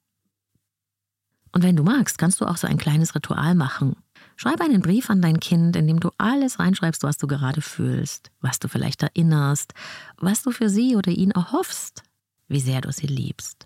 [1.51, 3.95] Und wenn du magst, kannst du auch so ein kleines Ritual machen.
[4.35, 8.29] Schreib einen Brief an dein Kind, in dem du alles reinschreibst, was du gerade fühlst,
[8.39, 9.73] was du vielleicht erinnerst,
[10.17, 12.03] was du für sie oder ihn erhoffst,
[12.47, 13.65] wie sehr du sie liebst.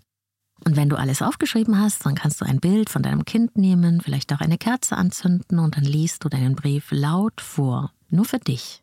[0.64, 4.00] Und wenn du alles aufgeschrieben hast, dann kannst du ein Bild von deinem Kind nehmen,
[4.00, 8.38] vielleicht auch eine Kerze anzünden und dann liest du deinen Brief laut vor, nur für
[8.38, 8.82] dich.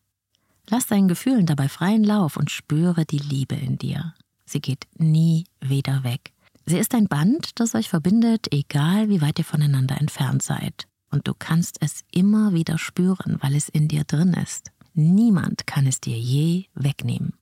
[0.70, 4.14] Lass deinen Gefühlen dabei freien Lauf und spüre die Liebe in dir.
[4.46, 6.32] Sie geht nie wieder weg.
[6.66, 10.88] Sie ist ein Band, das euch verbindet, egal wie weit ihr voneinander entfernt seid.
[11.12, 14.72] Und du kannst es immer wieder spüren, weil es in dir drin ist.
[14.94, 17.34] Niemand kann es dir je wegnehmen.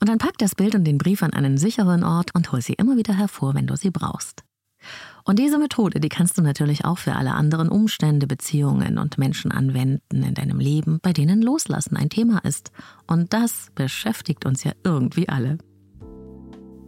[0.00, 2.74] Und dann pack das Bild und den Brief an einen sicheren Ort und hol sie
[2.74, 4.44] immer wieder hervor, wenn du sie brauchst.
[5.26, 9.50] Und diese Methode, die kannst du natürlich auch für alle anderen Umstände, Beziehungen und Menschen
[9.50, 12.70] anwenden in deinem Leben, bei denen Loslassen ein Thema ist.
[13.08, 15.58] Und das beschäftigt uns ja irgendwie alle.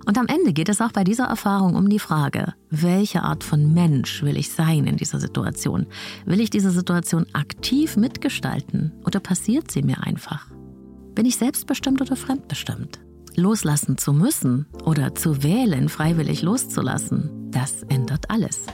[0.06, 3.74] Und am Ende geht es auch bei dieser Erfahrung um die Frage, welche Art von
[3.74, 5.86] Mensch will ich sein in dieser Situation?
[6.24, 10.46] Will ich diese Situation aktiv mitgestalten oder passiert sie mir einfach?
[11.14, 13.00] Bin ich selbstbestimmt oder fremdbestimmt?
[13.38, 18.66] Loslassen zu müssen oder zu wählen, freiwillig loszulassen, das ändert alles.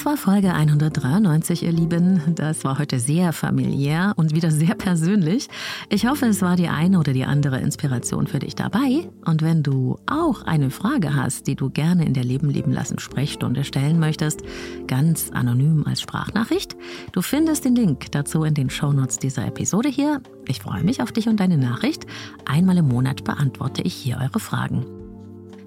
[0.00, 2.22] Das war Folge 193, ihr Lieben.
[2.34, 5.48] Das war heute sehr familiär und wieder sehr persönlich.
[5.90, 9.10] Ich hoffe, es war die eine oder die andere Inspiration für dich dabei.
[9.26, 12.98] Und wenn du auch eine Frage hast, die du gerne in der Leben leben lassen
[12.98, 14.40] Sprechstunde stellen möchtest,
[14.86, 16.76] ganz anonym als Sprachnachricht,
[17.12, 20.22] du findest den Link dazu in den Shownotes dieser Episode hier.
[20.48, 22.06] Ich freue mich auf dich und deine Nachricht.
[22.46, 24.99] Einmal im Monat beantworte ich hier eure Fragen.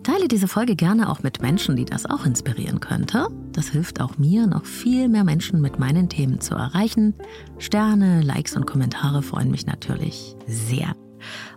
[0.04, 3.28] Teile diese Folge gerne auch mit Menschen, die das auch inspirieren könnte.
[3.54, 7.16] Das hilft auch mir, noch viel mehr Menschen mit meinen Themen zu erreichen.
[7.58, 10.95] Sterne, Likes und Kommentare freuen mich natürlich sehr.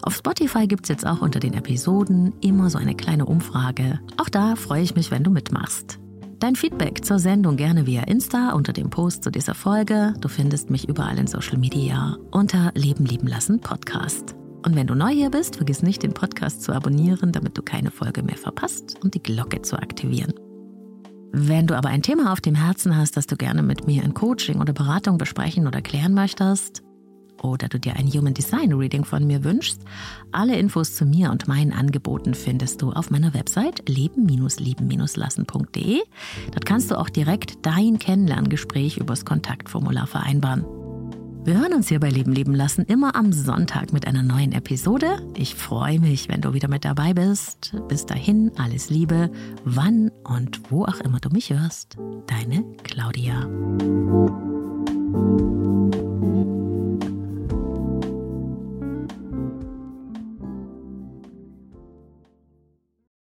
[0.02, 3.98] Auf Spotify gibt es jetzt auch unter den Episoden immer so eine kleine Umfrage.
[4.16, 5.98] Auch da freue ich mich, wenn du mitmachst.
[6.38, 10.14] Dein Feedback zur Sendung gerne via Insta unter dem Post zu dieser Folge.
[10.20, 14.36] Du findest mich überall in Social Media unter Leben lieben lassen Podcast.
[14.64, 17.90] Und wenn du neu hier bist, vergiss nicht, den Podcast zu abonnieren, damit du keine
[17.90, 20.34] Folge mehr verpasst und die Glocke zu aktivieren.
[21.32, 24.14] Wenn du aber ein Thema auf dem Herzen hast, das du gerne mit mir in
[24.14, 26.82] Coaching oder Beratung besprechen oder klären möchtest,
[27.42, 29.82] oder du dir ein Human Design Reading von mir wünschst,
[30.32, 36.00] alle Infos zu mir und meinen Angeboten findest du auf meiner Website leben-lieben-lassen.de.
[36.52, 40.64] Dort kannst du auch direkt dein Kennenlerngespräch übers Kontaktformular vereinbaren.
[41.46, 45.20] Wir hören uns hier bei Leben leben lassen immer am Sonntag mit einer neuen Episode.
[45.36, 47.72] Ich freue mich, wenn du wieder mit dabei bist.
[47.86, 49.30] Bis dahin, alles Liebe,
[49.64, 51.98] wann und wo auch immer du mich hörst.
[52.26, 53.48] Deine Claudia.